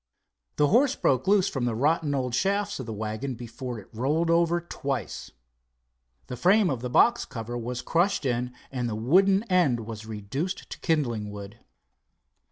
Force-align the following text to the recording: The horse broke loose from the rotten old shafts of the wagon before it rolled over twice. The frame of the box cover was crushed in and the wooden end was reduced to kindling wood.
The 0.55 0.69
horse 0.69 0.95
broke 0.95 1.27
loose 1.27 1.47
from 1.47 1.65
the 1.65 1.75
rotten 1.75 2.15
old 2.15 2.33
shafts 2.33 2.79
of 2.79 2.87
the 2.87 2.91
wagon 2.91 3.35
before 3.35 3.77
it 3.77 3.87
rolled 3.93 4.31
over 4.31 4.59
twice. 4.59 5.29
The 6.25 6.35
frame 6.35 6.71
of 6.71 6.81
the 6.81 6.89
box 6.89 7.23
cover 7.23 7.55
was 7.55 7.83
crushed 7.83 8.25
in 8.25 8.51
and 8.71 8.89
the 8.89 8.95
wooden 8.95 9.43
end 9.43 9.81
was 9.81 10.07
reduced 10.07 10.71
to 10.71 10.79
kindling 10.79 11.29
wood. 11.29 11.59